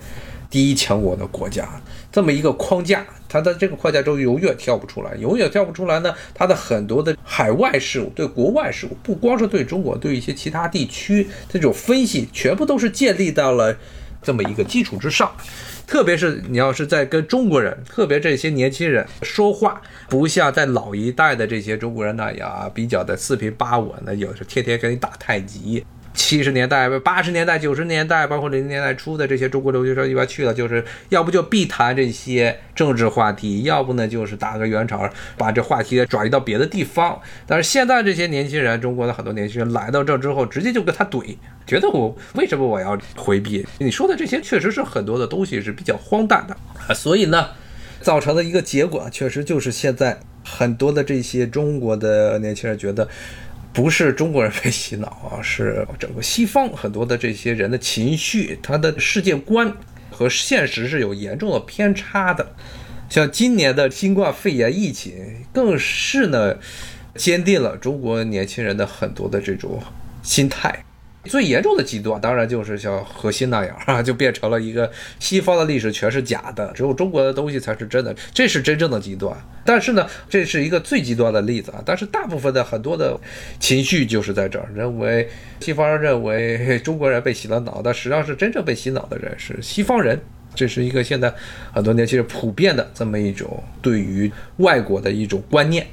[0.49, 1.67] 第一强国的国家，
[2.09, 6.15] 这么一个框架，它在这个框架中永远跳不出来，永远跳不出来呢。
[6.33, 13.77] 它的很多的海外事务，对国外事务，不光是对中国，对一些其他地区这种分析，全部都是建立到了
[14.21, 15.29] 这么一个基础之上。
[15.87, 25.83] 特别是你要是在跟中国人，特别这些年轻人说话，不像在老一代的这些中国人那样啊，比较的四平八稳的，有时天天跟你打太极。
[26.17, 37.21] 七十年代、八十年代、九十年代，包括零零年代初的这些中国留学生一般去了，就是要不就必谈这些政治话题，要不呢就是打个圆场，把这话题转移到别的地方。
[37.45, 43.65] 但是现在这些年轻人，中国的很多年轻人来到这之后，直接就跟他怼，觉得我为什么我要回避？
[43.77, 46.57] 你说的这些确实是很多的东西是比较荒诞的
[46.87, 47.47] 啊，所以呢。
[47.99, 53.05] 造成的一个结果，确实就是现在很多的这些中国的年轻人觉得，
[53.77, 59.71] 不是中国人被洗脑啊， 是整个西方很多的这些人的情绪，他的世界观
[60.09, 62.55] 和现实是有严重的偏差的。
[63.07, 66.57] 像今年的新冠肺炎疫情，更是呢，
[67.13, 69.79] 坚定了中国年轻人的很多的这种
[70.23, 70.83] 心态。
[71.27, 79.31] 最严重的极端，当然就是像核心那样啊， 就变成了一个西方的历史全是假的，只有中国的东西才是真的，这是真正的极端。
[79.63, 81.83] 但是呢，这是一个最极端的例子啊。
[81.85, 83.19] 但是大部分的很多的
[83.59, 90.19] 情绪就是在这儿，认为西方人认为 中国人被洗了脑，但实际上是真正被洗脑的人是西方人。
[90.55, 91.31] 这是一个现在
[91.71, 95.85] 很多年轻人普遍的这么一种对于外国的一种观念，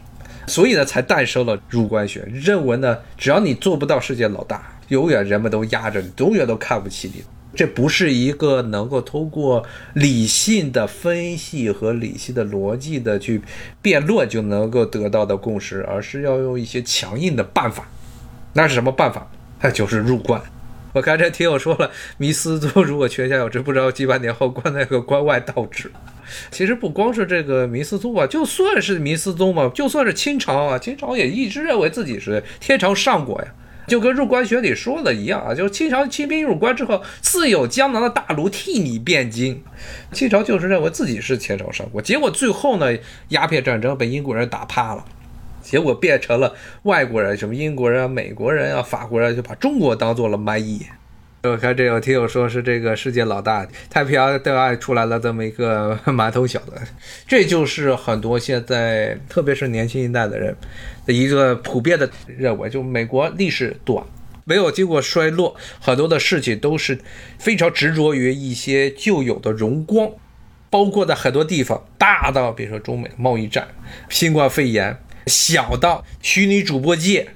[0.46, 7.22] 所以呢，才诞生了入关学，认为呢，只要你做不到世界老大，永远人们都压着你，永远都看不起你。
[7.56, 13.40] 这不是一个能够通过理性的分析和理性的逻辑的去
[13.80, 17.86] 辩论就能够得到的共识，而是要用一些强硬的办法。
[18.54, 19.30] 那是什么办法？
[19.60, 20.42] 那就是入关。
[20.92, 25.90] 我看这听友说了，迷思宗如果泉下有知，不知道几百年后关那个关外道指。
[26.50, 33.48] 其实不光是这个明思宗吧，就算是明思宗嘛，就算是清朝啊，清朝也一直认为自己是天朝上国呀，
[33.86, 39.62] 就跟入关学里说的一样啊，就是清朝清兵入关之后，自有江南的大儒替你辩经，
[40.12, 42.96] 清朝就是认为自己是天朝上国，结果最后呢，
[43.28, 45.04] 鸦片战争被英国人打怕了。
[45.62, 50.84] 结果变成了外国人，什么英国人啊、美国人啊、法国人，就把中国当做了蛮夷。
[51.50, 56.72] 我看这有听友说是这个世界老大，太平洋对外出来了这么一个馒头小子，
[57.26, 60.56] 这就是很多现在特别是年轻一代的人
[61.04, 64.02] 的一个普遍的认为，就美国历史短，
[64.44, 66.98] 没有经过衰落，很多的事情都是
[67.38, 70.10] 非常执着于一些旧有的荣光，
[70.70, 73.68] 包括在很多地方，大到比如说中美贸易战、
[74.08, 74.96] 新冠肺炎。
[75.26, 77.28] 小到虚拟主播界，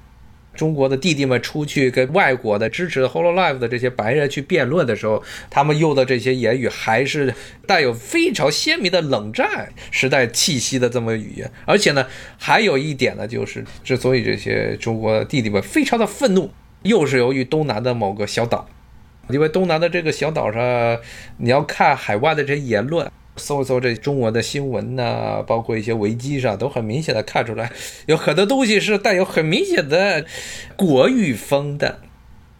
[0.59, 7.33] 中国的弟弟们出去跟外国的支持 Hololive 的这些白人去辩论的时候，他们用的这些言语还是
[7.65, 11.49] 带有非常鲜明的冷战时代气息的这么语言。
[11.63, 12.05] 而且呢，
[12.37, 16.51] 还有一点呢，就是之所以这些中国弟弟们非常的愤怒，
[16.83, 18.67] 又是由于东南的某个小岛，
[19.29, 20.99] 因为东南的这个小岛上，
[21.37, 23.09] 你要看海外的这些言论。
[23.39, 27.71] 搜一搜这中国的新闻呐，包括一些维基上，都很明显的看出来，
[28.05, 30.25] 有很多东西是带有很明显的
[30.75, 31.99] 国语风的。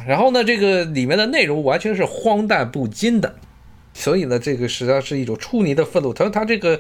[0.08, 3.36] 然后呢，这个里面的内容完全是荒诞不经的。
[4.00, 6.14] 所以呢，这个实际上是一种出泥的愤怒。
[6.14, 6.80] 他说他这个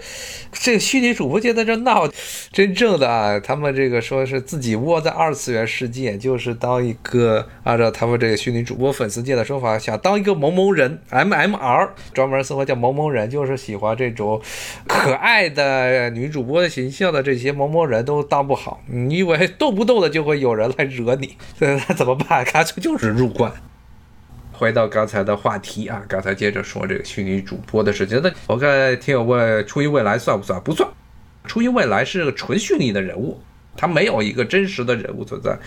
[0.53, 2.09] 这个虚拟主播界在这闹，
[2.53, 14.41] 真正的啊，他们这个说是自己窝在二次元世界，就是当一个按照他们这个虚拟主播粉丝界的说法，想当一个萌萌人，MMR，专门生活叫萌萌人，就是喜欢这种
[14.87, 18.81] 可爱的女主播的形象的这些萌萌人都当不好。
[18.87, 22.45] 你以为动不动的就会有人来惹你， 那怎么办？
[22.45, 23.51] 干脆就是入关。
[24.59, 28.19] 回到刚才的话题啊，刚才接着说这个虚拟主播的事情。
[28.21, 30.61] 那我看听友问初音未来算不算？
[30.61, 30.89] 不算。
[31.45, 33.39] 初音未来是个纯虚拟的人物，
[33.77, 35.57] 他没有一个真实的人物存在，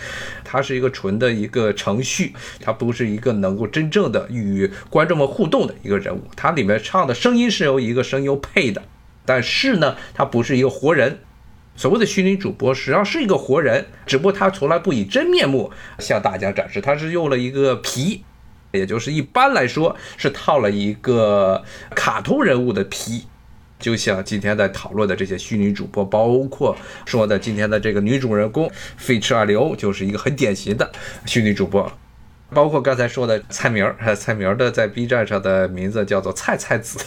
[0.43, 6.21] 他是一个纯的一个程序，他不是一个能够真正的与观众们互动的一个人物。
[6.35, 8.83] 他里面唱的声音是由一个声优配的，
[9.25, 11.17] 但是呢，他不是一个活人。
[11.75, 18.23] 所谓的虚拟主播实际上是一个活人，只不过他从来不以真面目向大家展示，他是用了一个皮。
[18.73, 21.63] 也就是一般来说是套了一个
[21.95, 23.27] 卡通人物的皮，
[23.79, 30.91] 就像今天在讨论的这些虚拟主播，包括说的今天的这个女主人公费驰二零 O，就是一个很典型的
[31.27, 31.91] 虚拟主播，
[32.49, 36.97] 包括刚才说的蔡明儿，蔡明儿的在 B 站上的名字叫做菜菜子。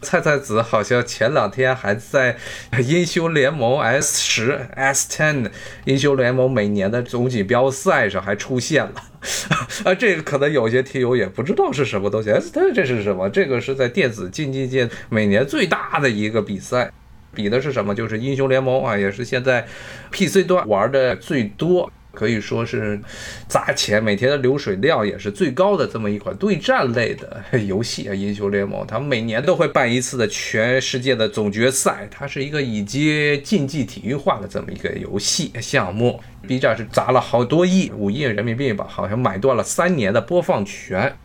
[0.00, 2.36] 菜菜子好像前两天还在
[2.84, 5.50] 英雄联盟 S 十 S ten
[5.86, 8.94] 英雄联盟每年的总锦标赛上还出现了，
[9.84, 12.30] 啊，这个可能有些听友也不知道是什么东西。
[12.30, 13.28] S ten 这是什么？
[13.28, 16.92] 这个是在电子竞技界每年最大的一个比赛，
[17.34, 17.92] 比的是什么？
[17.92, 19.66] 就是英雄联盟啊，也是现在
[20.12, 21.90] PC 端玩的最多。
[22.18, 23.00] 可以说是
[23.46, 28.12] 砸钱，每天的流水量也是最高的这么一款对战类的游戏啊！
[28.12, 36.20] 英雄联盟，他们每年都会办一次的全世界的总决赛，它是一个以及竞技体育化的这么一个游戏项目。
[36.48, 41.16] B 站是砸了好多亿，五亿人民币吧，好像买断了三年的播放权。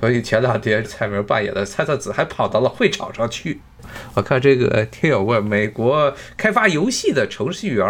[0.00, 3.60] 所以前两天蔡明扮演的菜菜子还跑到了会场上去。
[4.14, 7.86] 我看这个听友问美国开发游戏的程序员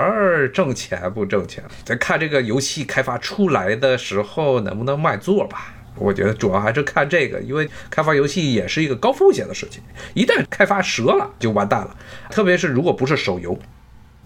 [0.53, 1.65] 挣钱不挣钱？
[1.85, 5.75] 咱看这个游戏开发出来的时候能不能卖座吧。
[5.97, 9.83] 我觉得主要还是看这个，因为开发游戏也是一个高风险的事情，
[10.15, 11.97] 一旦开发折了就完蛋了。
[12.31, 13.59] 特别是如果不是手游，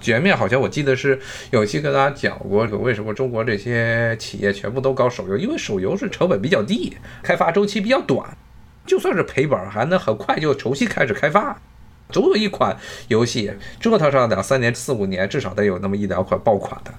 [0.03, 1.19] 前面好像我记得是
[1.51, 8.37] 有一期跟大家讲过，为什么中国这些企业全部都搞手游，因为手游是成本比较低，开发周期比较短，
[8.85, 11.59] 就算是赔本还能很快就重新开始开发。
[12.11, 12.77] 总有一款
[13.09, 13.51] 游戏
[13.81, 16.93] 折腾上两三年、四五年，至少得有那么一两款爆款的。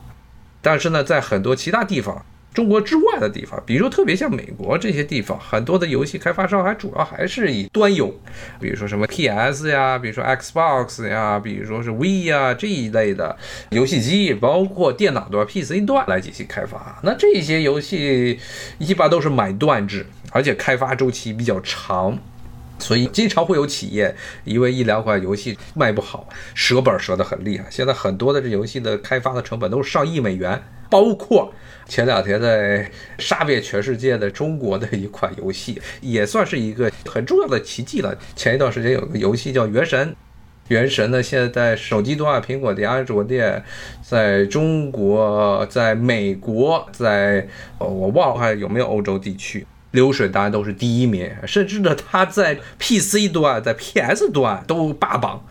[0.61, 2.25] 但是呢，在很多其他地方。
[2.53, 8.13] 中国之外的地方，比如说特别像美国这些地方，很多的游戏开发商还主要还是以端游，
[8.59, 13.35] 比如说什么 PS 呀，比如说 Xbox 呀，比如说是 V 呀这一类的
[13.71, 16.99] 游戏机，包括电脑端、PC 端来进行开发。
[17.03, 18.39] 那这些游戏
[18.77, 22.17] 一般都是买断制，而且开发周期比较长，
[22.83, 24.13] 所以经常会有企业
[24.43, 27.65] 因为一两款游戏卖不好，折本折得很厉害。
[27.69, 31.53] 现在很多的这游戏的开发的成本都是上亿美元，包括。
[31.85, 38.17] 前两天在杀遍全世界的中国的一款游戏，也算是一个很重要的奇迹了。
[38.35, 40.07] 前一段时间有个游戏叫《原神》，
[40.69, 43.61] 《原神》呢现在手机端、苹果店、安卓店，
[44.01, 47.45] 在中国、在美国、在
[47.79, 55.43] 我忘了还有没有欧洲地区流水当然都是第一名，甚至呢它在 PC 端、在 PS 端都霸榜，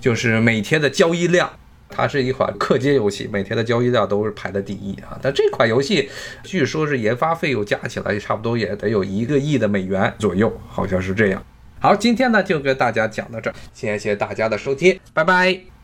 [0.00, 1.50] 就是每天的交易量。
[1.88, 5.16] 它是一款氪金游戏，每天的交易量都是排在第一啊！
[5.22, 6.10] 但这款游戏
[6.42, 11.42] 据说是研发费用加起来差不多也得有一个亿的美元左右，好像是这样。
[11.78, 15.75] 好，今天呢就跟大家讲到这儿，谢谢大家的收听，拜拜。